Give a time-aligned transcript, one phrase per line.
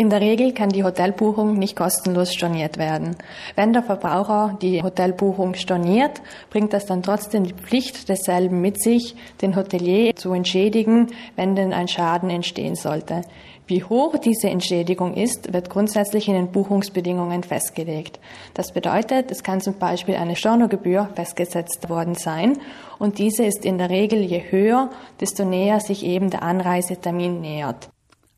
[0.00, 3.16] In der Regel kann die Hotelbuchung nicht kostenlos storniert werden.
[3.56, 9.16] Wenn der Verbraucher die Hotelbuchung storniert, bringt das dann trotzdem die Pflicht desselben mit sich,
[9.42, 13.22] den Hotelier zu entschädigen, wenn denn ein Schaden entstehen sollte.
[13.66, 18.20] Wie hoch diese Entschädigung ist, wird grundsätzlich in den Buchungsbedingungen festgelegt.
[18.54, 22.56] Das bedeutet, es kann zum Beispiel eine Stornogebühr festgesetzt worden sein
[23.00, 24.90] und diese ist in der Regel je höher,
[25.20, 27.90] desto näher sich eben der Anreisetermin nähert.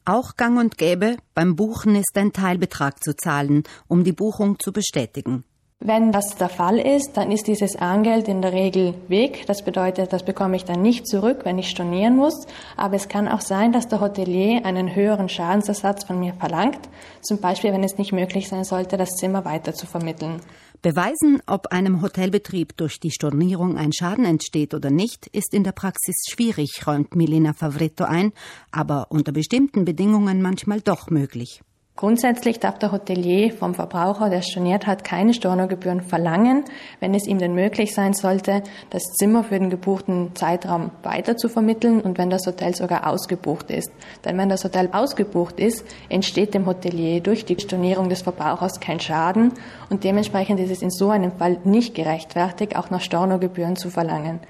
[0.05, 4.73] Auch gang und gäbe, beim Buchen ist ein Teilbetrag zu zahlen, um die Buchung zu
[4.73, 5.45] bestätigen.
[5.83, 9.45] Wenn das der Fall ist, dann ist dieses Arngeld in der Regel weg.
[9.47, 12.47] Das bedeutet, das bekomme ich dann nicht zurück, wenn ich stornieren muss.
[12.77, 16.81] Aber es kann auch sein, dass der Hotelier einen höheren Schadensersatz von mir verlangt.
[17.23, 20.43] Zum Beispiel, wenn es nicht möglich sein sollte, das Zimmer weiter zu vermitteln.
[20.83, 25.73] Beweisen, ob einem Hotelbetrieb durch die Stornierung ein Schaden entsteht oder nicht, ist in der
[25.73, 28.33] Praxis schwierig, räumt Milena Favretto ein,
[28.71, 31.61] aber unter bestimmten Bedingungen manchmal doch möglich.
[32.01, 36.65] Grundsätzlich darf der Hotelier vom Verbraucher, der storniert hat, keine Stornogebühren verlangen,
[36.99, 41.51] wenn es ihm denn möglich sein sollte, das Zimmer für den gebuchten Zeitraum weiter zu
[41.51, 43.93] vermitteln und wenn das Hotel sogar ausgebucht ist.
[44.25, 48.99] Denn wenn das Hotel ausgebucht ist, entsteht dem Hotelier durch die Stornierung des Verbrauchers kein
[48.99, 49.53] Schaden
[49.91, 54.41] und dementsprechend ist es in so einem Fall nicht gerechtfertigt, auch noch Stornogebühren zu verlangen.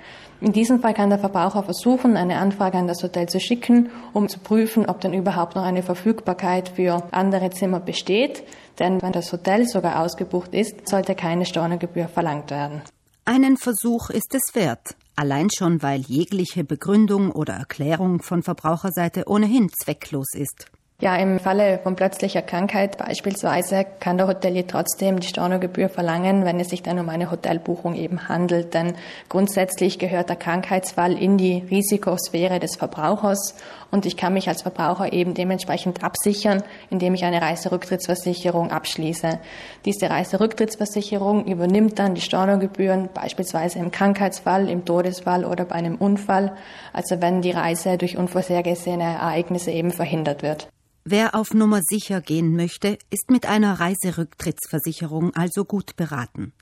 [0.40, 4.28] In diesem Fall kann der Verbraucher versuchen, eine Anfrage an das Hotel zu schicken, um
[4.28, 8.42] zu prüfen, ob denn überhaupt noch eine Verfügbarkeit für andere Zimmer besteht.
[8.78, 12.80] Denn wenn das Hotel sogar ausgebucht ist, sollte keine Stornogebühr verlangt werden.
[13.26, 14.96] Einen Versuch ist es wert.
[15.14, 20.70] Allein schon, weil jegliche Begründung oder Erklärung von Verbraucherseite ohnehin zwecklos ist.
[21.02, 26.60] Ja, im Falle von plötzlicher Krankheit beispielsweise kann der Hotelier trotzdem die Stornogebühr verlangen, wenn
[26.60, 28.74] es sich dann um eine Hotelbuchung eben handelt.
[28.74, 28.92] Denn
[29.30, 33.54] grundsätzlich gehört der Krankheitsfall in die Risikosphäre des Verbrauchers
[33.90, 39.38] und ich kann mich als Verbraucher eben dementsprechend absichern, indem ich eine Reiserücktrittsversicherung abschließe.
[39.86, 46.52] Diese Reiserücktrittsversicherung übernimmt dann die Stornogebühren beispielsweise im Krankheitsfall, im Todesfall oder bei einem Unfall,
[46.92, 50.68] also wenn die Reise durch unvorhergesehene Ereignisse eben verhindert wird.
[51.12, 56.52] Wer auf Nummer sicher gehen möchte, ist mit einer Reiserücktrittsversicherung also gut beraten.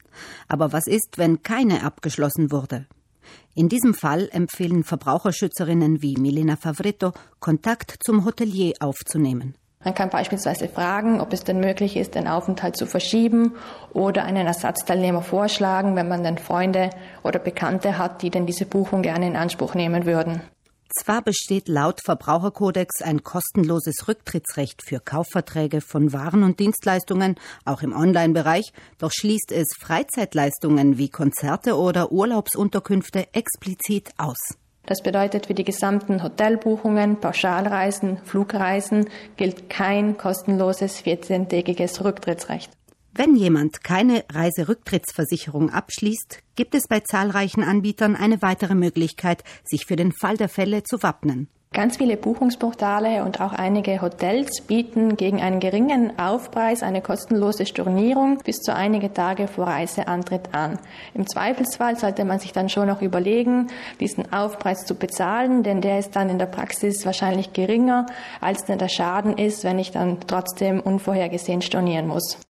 [0.48, 2.86] Aber was ist, wenn keine abgeschlossen wurde?
[3.54, 9.54] In diesem Fall empfehlen Verbraucherschützerinnen wie Milena Favretto, Kontakt zum Hotelier aufzunehmen.
[9.84, 13.52] Man kann beispielsweise fragen, ob es denn möglich ist, den Aufenthalt zu verschieben
[13.92, 16.88] oder einen Ersatzteilnehmer vorschlagen, wenn man dann Freunde
[17.22, 20.40] oder Bekannte hat, die denn diese Buchung gerne in Anspruch nehmen würden.
[20.90, 27.92] Zwar besteht laut Verbraucherkodex ein kostenloses Rücktrittsrecht für Kaufverträge von Waren und Dienstleistungen, auch im
[27.92, 34.38] Online-Bereich, doch schließt es Freizeitleistungen wie Konzerte oder Urlaubsunterkünfte explizit aus.
[34.86, 42.70] Das bedeutet, für die gesamten Hotelbuchungen, Pauschalreisen, Flugreisen gilt kein kostenloses 14-tägiges Rücktrittsrecht.
[43.18, 49.96] Wenn jemand keine Reiserücktrittsversicherung abschließt, gibt es bei zahlreichen Anbietern eine weitere Möglichkeit, sich für
[49.96, 51.48] den Fall der Fälle zu wappnen.
[51.72, 58.38] Ganz viele Buchungsportale und auch einige Hotels bieten gegen einen geringen Aufpreis eine kostenlose Stornierung
[58.44, 60.78] bis zu einige Tage vor Reiseantritt an.
[61.14, 63.66] Im Zweifelsfall sollte man sich dann schon noch überlegen,
[63.98, 68.06] diesen Aufpreis zu bezahlen, denn der ist dann in der Praxis wahrscheinlich geringer,
[68.40, 72.38] als denn der Schaden ist, wenn ich dann trotzdem unvorhergesehen stornieren muss.